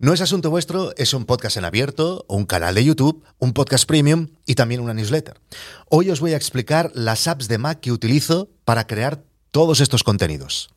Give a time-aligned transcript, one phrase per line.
[0.00, 3.84] No es asunto vuestro, es un podcast en abierto, un canal de YouTube, un podcast
[3.84, 5.40] premium y también una newsletter.
[5.88, 10.04] Hoy os voy a explicar las apps de Mac que utilizo para crear todos estos
[10.04, 10.70] contenidos.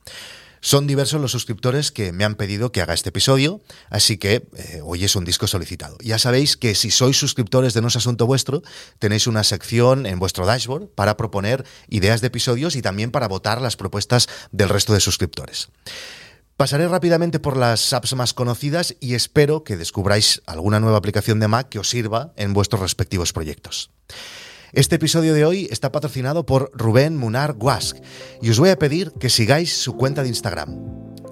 [0.59, 3.61] Son diversos los suscriptores que me han pedido que haga este episodio,
[3.91, 5.97] así que eh, hoy es un disco solicitado.
[6.01, 8.63] Ya sabéis que si sois suscriptores de No es Asunto Vuestro,
[8.97, 13.61] tenéis una sección en vuestro dashboard para proponer ideas de episodios y también para votar
[13.61, 15.69] las propuestas del resto de suscriptores.
[16.61, 21.47] Pasaré rápidamente por las apps más conocidas y espero que descubráis alguna nueva aplicación de
[21.47, 23.89] Mac que os sirva en vuestros respectivos proyectos.
[24.71, 27.97] Este episodio de hoy está patrocinado por Rubén Munar Guask
[28.43, 30.77] y os voy a pedir que sigáis su cuenta de Instagram.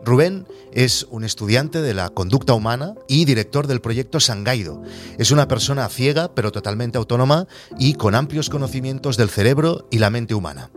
[0.03, 4.81] Rubén es un estudiante de la conducta humana y director del proyecto Sangaido.
[5.19, 7.45] Es una persona ciega pero totalmente autónoma
[7.77, 10.71] y con amplios conocimientos del cerebro y la mente humana.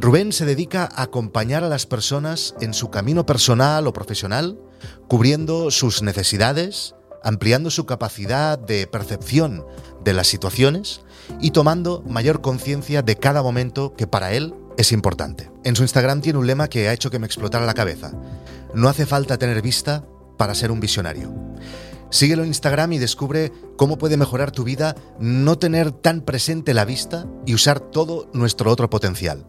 [0.00, 4.56] Rubén se dedica a acompañar a las personas en su camino personal o profesional,
[5.08, 9.66] cubriendo sus necesidades, ampliando su capacidad de percepción
[10.04, 11.00] de las situaciones
[11.40, 15.50] y tomando mayor conciencia de cada momento que para él es importante.
[15.64, 18.12] En su Instagram tiene un lema que ha hecho que me explotara la cabeza.
[18.74, 20.04] No hace falta tener vista
[20.36, 21.34] para ser un visionario.
[22.10, 26.84] Síguelo en Instagram y descubre cómo puede mejorar tu vida no tener tan presente la
[26.84, 29.44] vista y usar todo nuestro otro potencial.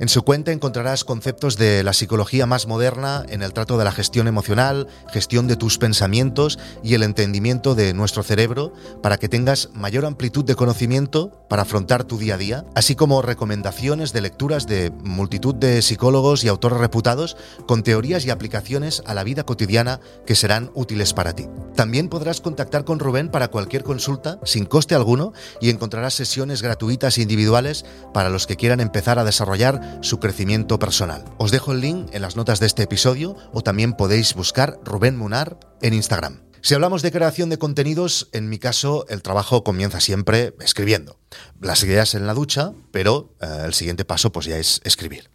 [0.00, 3.92] En su cuenta encontrarás conceptos de la psicología más moderna en el trato de la
[3.92, 9.68] gestión emocional, gestión de tus pensamientos y el entendimiento de nuestro cerebro para que tengas
[9.74, 14.66] mayor amplitud de conocimiento para afrontar tu día a día, así como recomendaciones de lecturas
[14.66, 20.00] de multitud de psicólogos y autores reputados con teorías y aplicaciones a la vida cotidiana
[20.26, 21.48] que serán útiles para ti.
[21.76, 27.18] También podrás contactar con Rubén para cualquier consulta sin coste alguno y encontrarás sesiones gratuitas
[27.18, 27.84] e individuales
[28.14, 31.24] para los que quieran empezar a desarrollar su crecimiento personal.
[31.38, 35.16] Os dejo el link en las notas de este episodio o también podéis buscar Rubén
[35.16, 36.42] Munar en Instagram.
[36.64, 41.18] Si hablamos de creación de contenidos, en mi caso el trabajo comienza siempre escribiendo.
[41.60, 45.28] Las ideas en la ducha, pero eh, el siguiente paso pues ya es escribir.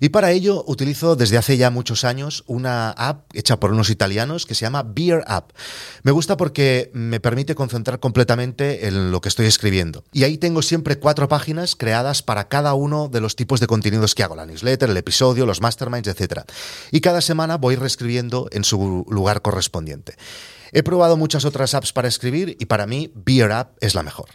[0.00, 4.46] Y para ello utilizo desde hace ya muchos años una app hecha por unos italianos
[4.46, 5.52] que se llama Beer App.
[6.02, 10.04] Me gusta porque me permite concentrar completamente en lo que estoy escribiendo.
[10.12, 14.14] Y ahí tengo siempre cuatro páginas creadas para cada uno de los tipos de contenidos
[14.14, 16.40] que hago, la newsletter, el episodio, los masterminds, etc.
[16.90, 20.16] Y cada semana voy reescribiendo en su lugar correspondiente.
[20.72, 24.30] He probado muchas otras apps para escribir y para mí Beer App es la mejor.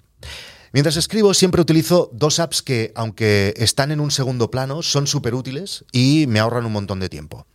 [0.72, 5.34] Mientras escribo siempre utilizo dos apps que, aunque están en un segundo plano, son súper
[5.34, 7.47] útiles y me ahorran un montón de tiempo.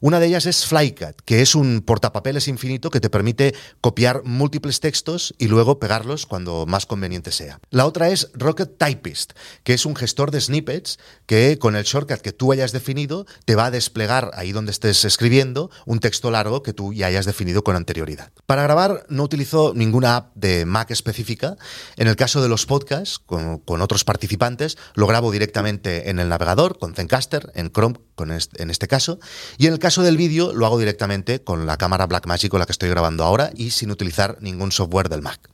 [0.00, 4.80] Una de ellas es Flycat, que es un portapapeles infinito que te permite copiar múltiples
[4.80, 7.60] textos y luego pegarlos cuando más conveniente sea.
[7.70, 12.20] La otra es Rocket Typist, que es un gestor de snippets que con el shortcut
[12.20, 16.62] que tú hayas definido te va a desplegar ahí donde estés escribiendo un texto largo
[16.62, 18.30] que tú ya hayas definido con anterioridad.
[18.46, 21.56] Para grabar no utilizo ninguna app de Mac específica.
[21.96, 26.78] En el caso de los podcasts con, otros participantes, lo grabo directamente en el navegador,
[26.78, 29.18] con Zencaster, en Chrome en este caso,
[29.56, 32.58] y en el caso caso del vídeo lo hago directamente con la cámara Blackmagic con
[32.58, 35.48] la que estoy grabando ahora y sin utilizar ningún software del Mac.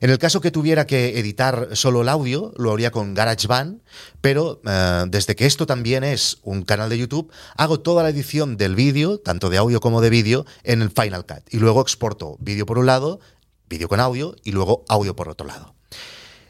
[0.00, 3.82] En el caso que tuviera que editar solo el audio, lo haría con GarageBand,
[4.22, 8.56] pero eh, desde que esto también es un canal de YouTube, hago toda la edición
[8.56, 11.42] del vídeo, tanto de audio como de vídeo, en el Final Cut.
[11.50, 13.20] Y luego exporto vídeo por un lado,
[13.68, 15.74] vídeo con audio y luego audio por otro lado.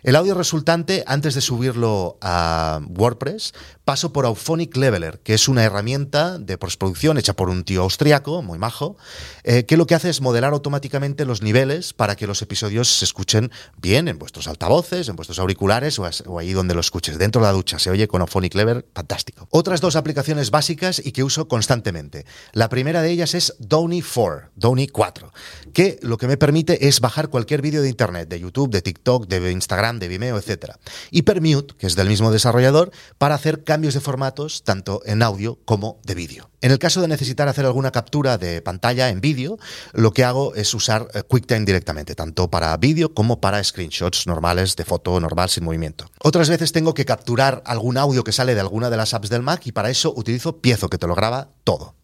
[0.04, 3.52] El audio resultante, antes de subirlo a WordPress,
[3.88, 8.42] paso por Auphonic Leveler, que es una herramienta de postproducción hecha por un tío austriaco,
[8.42, 8.98] muy majo,
[9.44, 13.06] eh, que lo que hace es modelar automáticamente los niveles para que los episodios se
[13.06, 17.46] escuchen bien en vuestros altavoces, en vuestros auriculares o, ahí donde lo escuches, dentro de
[17.46, 17.78] la ducha.
[17.78, 19.48] Se oye con Auphonic Leveler, fantástico.
[19.50, 22.26] Otras dos aplicaciones básicas y que uso constantemente.
[22.52, 25.32] La primera de ellas es Downy 4, Downy 4,
[25.72, 29.28] que lo que me permite es bajar cualquier vídeo de internet, de YouTube, de TikTok,
[29.28, 30.72] de Instagram, de Vimeo, etc.
[31.10, 35.58] Y Permute, que es del mismo desarrollador, para hacer cambios de formatos tanto en audio
[35.64, 36.50] como de vídeo.
[36.60, 39.58] En el caso de necesitar hacer alguna captura de pantalla en vídeo,
[39.92, 44.74] lo que hago es usar eh, QuickTime directamente, tanto para vídeo como para screenshots normales
[44.74, 46.10] de foto normal sin movimiento.
[46.20, 49.42] Otras veces tengo que capturar algún audio que sale de alguna de las apps del
[49.42, 51.94] Mac y para eso utilizo Piezo, que te lo graba todo.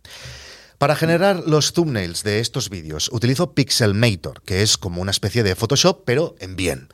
[0.79, 5.55] Para generar los thumbnails de estos vídeos utilizo Pixelmator, que es como una especie de
[5.55, 6.89] Photoshop, pero en bien.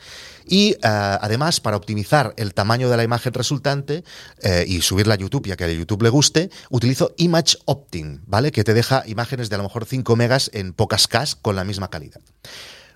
[0.46, 4.04] Y eh, además, para optimizar el tamaño de la imagen resultante
[4.42, 8.52] eh, y subirla a YouTube, ya que a YouTube le guste, utilizo Image Opting, ¿vale?
[8.52, 11.64] Que te deja imágenes de a lo mejor 5 megas en pocas K con la
[11.64, 12.20] misma calidad.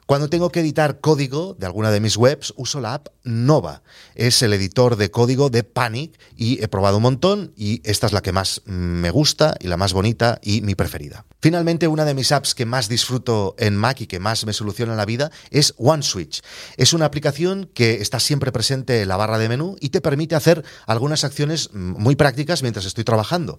[0.06, 3.82] Cuando tengo que editar código de alguna de mis webs, uso la app Nova.
[4.14, 8.12] Es el editor de código de Panic y he probado un montón y esta es
[8.12, 11.24] la que más me gusta y la más bonita y mi preferida.
[11.40, 14.94] Finalmente, una de mis apps que más disfruto en Mac y que más me soluciona
[14.94, 16.42] la vida es OneSwitch.
[16.76, 20.34] Es una aplicación que está siempre presente en la barra de menú y te permite
[20.34, 23.58] hacer algunas acciones muy prácticas mientras estoy trabajando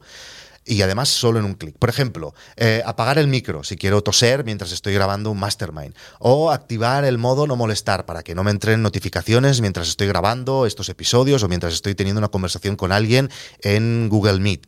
[0.66, 1.78] y además solo en un clic.
[1.78, 6.52] Por ejemplo, eh, apagar el micro si quiero toser mientras estoy grabando un mastermind o
[6.52, 10.90] activar el modo no molestar para que no me entren notificaciones mientras estoy grabando estos
[10.90, 13.30] episodios o mientras estoy teniendo una conversación con alguien
[13.62, 14.66] en Google Meet.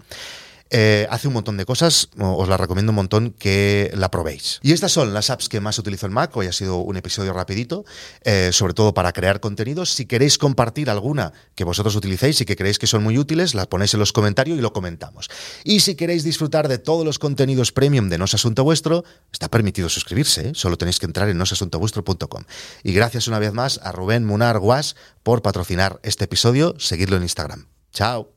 [0.69, 4.59] Eh, hace un montón de cosas, os la recomiendo un montón que la probéis.
[4.61, 7.33] Y estas son las apps que más utilizo en Mac, hoy ha sido un episodio
[7.33, 7.85] rapidito,
[8.21, 9.91] eh, sobre todo para crear contenidos.
[9.91, 13.67] Si queréis compartir alguna que vosotros utilicéis y que creéis que son muy útiles, las
[13.67, 15.29] ponéis en los comentarios y lo comentamos.
[15.63, 19.49] Y si queréis disfrutar de todos los contenidos premium de No es Asunto Vuestro, está
[19.49, 20.51] permitido suscribirse, ¿eh?
[20.53, 22.43] solo tenéis que entrar en nosasuntovuestro.com.
[22.83, 27.23] Y gracias una vez más a Rubén Munar Guas por patrocinar este episodio, seguidlo en
[27.23, 27.67] Instagram.
[27.91, 28.36] Chao.